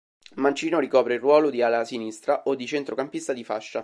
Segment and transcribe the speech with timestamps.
[0.37, 3.79] Mancino, ricopre il ruolo di ala sinistra o di centrocampista di fascia.